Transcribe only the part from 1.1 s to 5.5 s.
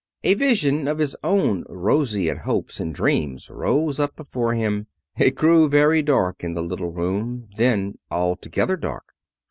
own roseate hopes and dreams rose up before him. It